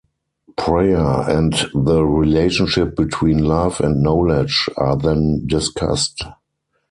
Prayer, 0.57 1.29
and 1.29 1.53
the 1.75 2.03
relationship 2.03 2.95
between 2.95 3.37
love 3.43 3.79
and 3.81 4.01
knowledge 4.01 4.67
are 4.75 4.97
then 4.97 5.45
discussed. 5.45 6.23